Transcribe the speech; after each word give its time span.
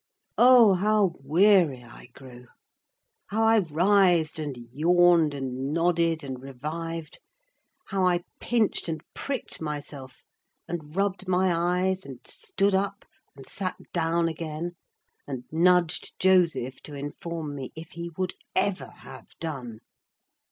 Oh, 0.39 0.73
how 0.73 1.13
weary 1.21 1.83
I 1.83 2.07
grew. 2.07 2.47
How 3.27 3.43
I 3.43 3.59
writhed, 3.59 4.39
and 4.39 4.57
yawned, 4.71 5.35
and 5.35 5.71
nodded, 5.71 6.23
and 6.23 6.41
revived! 6.41 7.19
How 7.85 8.07
I 8.07 8.23
pinched 8.39 8.89
and 8.89 9.03
pricked 9.13 9.61
myself, 9.61 10.23
and 10.67 10.95
rubbed 10.95 11.27
my 11.27 11.53
eyes, 11.53 12.03
and 12.03 12.19
stood 12.25 12.73
up, 12.73 13.05
and 13.35 13.45
sat 13.45 13.75
down 13.93 14.27
again, 14.27 14.71
and 15.27 15.43
nudged 15.51 16.17
Joseph 16.19 16.81
to 16.81 16.95
inform 16.95 17.53
me 17.53 17.71
if 17.75 17.91
he 17.91 18.09
would 18.17 18.33
ever 18.55 18.87
have 18.87 19.29
done. 19.39 19.81